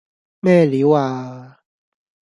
[0.39, 1.59] 咩料呀